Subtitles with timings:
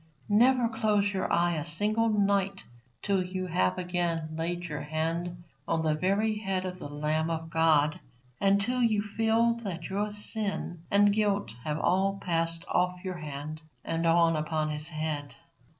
[0.29, 2.63] Never close your eye a single night
[3.03, 7.51] till you have again laid your hand on the very head of the Lamb of
[7.51, 7.99] God,
[8.39, 13.61] and till you feel that your sin and guilt have all passed off your hand
[13.85, 15.35] and on upon His head.